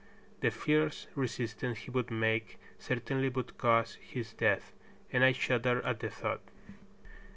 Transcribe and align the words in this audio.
The 0.39 0.49
fierce 0.49 1.05
resistance 1.13 1.77
he 1.77 1.91
would 1.91 2.09
make 2.09 2.57
certainly 2.79 3.29
would 3.29 3.59
cause 3.59 3.99
his 4.01 4.33
death, 4.33 4.73
and 5.11 5.23
I 5.23 5.31
shuddered 5.31 5.85
at 5.85 5.99
the 5.99 6.09
thought. 6.09 6.41